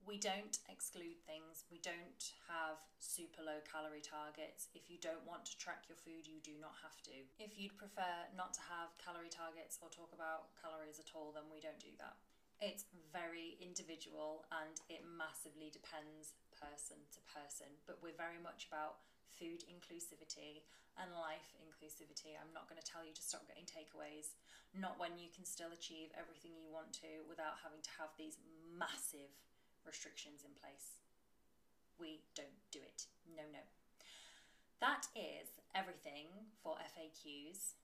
we 0.07 0.19
don't 0.19 0.59
exclude 0.67 1.23
things. 1.25 1.65
We 1.71 1.79
don't 1.79 2.23
have 2.51 2.83
super 2.99 3.43
low 3.43 3.63
calorie 3.63 4.03
targets. 4.03 4.69
If 4.75 4.91
you 4.91 4.99
don't 4.99 5.23
want 5.27 5.47
to 5.51 5.55
track 5.59 5.87
your 5.87 5.99
food, 5.99 6.27
you 6.27 6.43
do 6.43 6.59
not 6.59 6.75
have 6.83 6.99
to. 7.11 7.17
If 7.39 7.55
you'd 7.59 7.79
prefer 7.79 8.27
not 8.35 8.55
to 8.59 8.63
have 8.67 8.95
calorie 8.99 9.33
targets 9.33 9.79
or 9.79 9.91
talk 9.91 10.11
about 10.11 10.51
calories 10.59 10.99
at 10.99 11.15
all, 11.15 11.31
then 11.31 11.47
we 11.51 11.63
don't 11.63 11.79
do 11.79 11.95
that. 12.03 12.19
It's 12.63 12.87
very 13.11 13.59
individual 13.59 14.47
and 14.55 14.79
it 14.87 15.03
massively 15.03 15.71
depends 15.71 16.39
person 16.55 16.99
to 17.11 17.21
person, 17.27 17.67
but 17.91 17.99
we're 17.99 18.15
very 18.15 18.39
much 18.39 18.71
about 18.71 19.03
food 19.35 19.67
inclusivity 19.67 20.63
and 20.95 21.11
life 21.19 21.51
inclusivity. 21.59 22.39
I'm 22.39 22.55
not 22.55 22.71
going 22.71 22.79
to 22.79 22.87
tell 22.87 23.03
you 23.03 23.11
to 23.11 23.25
stop 23.25 23.43
getting 23.51 23.67
takeaways, 23.67 24.39
not 24.77 25.01
when 25.03 25.19
you 25.19 25.27
can 25.35 25.43
still 25.43 25.75
achieve 25.75 26.15
everything 26.15 26.55
you 26.55 26.71
want 26.71 26.95
to 27.03 27.27
without 27.27 27.59
having 27.67 27.83
to 27.83 27.93
have 27.99 28.15
these 28.15 28.39
massive 28.71 29.35
restrictions 29.87 30.43
in 30.47 30.55
place. 30.59 31.03
We 31.99 32.25
don't 32.35 32.59
do 32.71 32.81
it. 32.81 33.07
No, 33.29 33.45
no. 33.53 33.63
That 34.83 35.07
is 35.15 35.63
everything 35.79 36.27
for 36.59 36.75
FAQs 36.83 37.79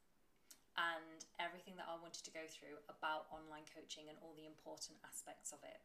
and 0.78 1.26
everything 1.38 1.78
that 1.78 1.90
I 1.90 1.98
wanted 1.98 2.26
to 2.26 2.34
go 2.34 2.42
through 2.50 2.78
about 2.90 3.30
online 3.30 3.66
coaching 3.70 4.10
and 4.10 4.18
all 4.22 4.34
the 4.34 4.46
important 4.46 4.98
aspects 5.06 5.54
of 5.54 5.62
it. 5.62 5.78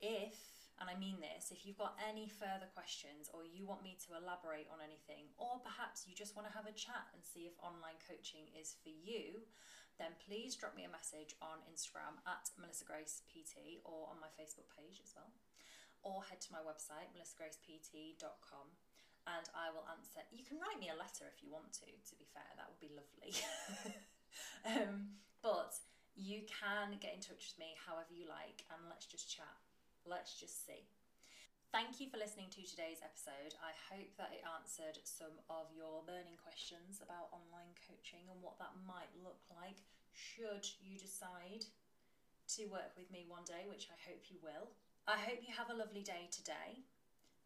If, 0.00 0.68
and 0.80 0.88
I 0.88 0.96
mean 0.96 1.20
this, 1.20 1.48
if 1.48 1.64
you've 1.64 1.80
got 1.80 1.96
any 2.00 2.28
further 2.28 2.68
questions 2.72 3.28
or 3.32 3.44
you 3.44 3.64
want 3.64 3.84
me 3.84 3.96
to 4.04 4.16
elaborate 4.16 4.68
on 4.68 4.84
anything, 4.84 5.32
or 5.40 5.60
perhaps 5.64 6.04
you 6.04 6.12
just 6.12 6.36
want 6.36 6.48
to 6.48 6.56
have 6.56 6.68
a 6.68 6.76
chat 6.76 7.08
and 7.12 7.24
see 7.24 7.48
if 7.48 7.56
online 7.60 7.96
coaching 8.04 8.48
is 8.52 8.76
for 8.84 8.92
you, 8.92 9.44
then 9.96 10.12
please 10.26 10.56
drop 10.56 10.74
me 10.74 10.84
a 10.84 10.92
message 10.92 11.38
on 11.40 11.62
Instagram 11.70 12.20
at 12.26 12.50
Melissa 12.58 12.84
Grace 12.84 13.22
PT 13.30 13.84
or 13.86 14.10
on 14.10 14.18
my 14.18 14.28
Facebook 14.34 14.68
page 14.74 14.98
as 15.00 15.14
well 15.14 15.30
or 16.04 16.22
head 16.28 16.40
to 16.44 16.52
my 16.52 16.60
website, 16.60 17.10
melissagracept.com, 17.16 18.66
and 19.26 19.46
I 19.56 19.72
will 19.72 19.88
answer. 19.88 20.20
You 20.28 20.44
can 20.44 20.60
write 20.60 20.78
me 20.78 20.92
a 20.92 20.96
letter 20.96 21.24
if 21.26 21.40
you 21.40 21.48
want 21.48 21.72
to, 21.80 21.88
to 21.88 22.14
be 22.20 22.28
fair, 22.28 22.48
that 22.56 22.68
would 22.68 22.80
be 22.80 22.92
lovely. 22.92 23.32
um, 24.68 25.16
but 25.40 25.72
you 26.14 26.44
can 26.46 27.00
get 27.00 27.16
in 27.16 27.24
touch 27.24 27.52
with 27.52 27.58
me 27.58 27.74
however 27.80 28.12
you 28.12 28.28
like, 28.28 28.62
and 28.70 28.84
let's 28.86 29.08
just 29.08 29.26
chat. 29.26 29.56
Let's 30.04 30.36
just 30.36 30.68
see. 30.68 30.84
Thank 31.74 31.98
you 31.98 32.06
for 32.06 32.22
listening 32.22 32.54
to 32.54 32.62
today's 32.62 33.02
episode. 33.02 33.58
I 33.58 33.74
hope 33.90 34.14
that 34.14 34.30
it 34.30 34.46
answered 34.46 35.02
some 35.02 35.42
of 35.50 35.74
your 35.74 36.06
burning 36.06 36.38
questions 36.38 37.02
about 37.02 37.34
online 37.34 37.74
coaching 37.82 38.30
and 38.30 38.38
what 38.38 38.62
that 38.62 38.78
might 38.86 39.10
look 39.26 39.42
like 39.50 39.82
should 40.14 40.62
you 40.78 41.02
decide 41.02 41.66
to 42.54 42.70
work 42.70 42.94
with 42.94 43.10
me 43.10 43.26
one 43.26 43.42
day, 43.42 43.66
which 43.66 43.90
I 43.90 43.98
hope 44.06 44.30
you 44.30 44.38
will. 44.38 44.70
I 45.06 45.18
hope 45.18 45.44
you 45.44 45.52
have 45.52 45.68
a 45.68 45.74
lovely 45.74 46.00
day 46.02 46.28
today. 46.32 46.80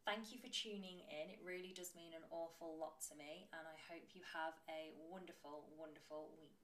Thank 0.06 0.30
you 0.30 0.38
for 0.38 0.46
tuning 0.46 1.02
in. 1.10 1.28
It 1.28 1.40
really 1.44 1.74
does 1.74 1.90
mean 1.94 2.14
an 2.14 2.22
awful 2.30 2.78
lot 2.78 3.02
to 3.10 3.16
me, 3.18 3.48
and 3.52 3.66
I 3.66 3.74
hope 3.92 4.14
you 4.14 4.22
have 4.32 4.54
a 4.70 4.94
wonderful, 5.10 5.66
wonderful 5.76 6.30
week. 6.38 6.54